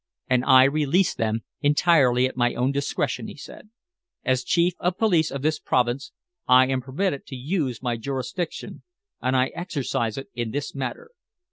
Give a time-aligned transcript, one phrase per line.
[0.27, 3.69] "And I release them entirely at my own discretion," he said.
[4.25, 6.11] "As Chief of Police of this province,
[6.47, 8.81] I am permitted to use my jurisdiction,
[9.21, 11.11] and I exercise it in this matter.